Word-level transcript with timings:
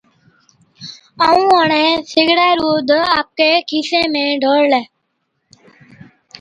ائُون 1.25 1.49
اُڻهين 1.57 1.97
سِگڙَي 2.11 2.49
ڏُوڌ 2.59 2.89
آپڪي 3.19 3.49
کِيسي 3.69 4.01
۾ 4.13 4.25
ڍوڙلَي، 4.41 4.83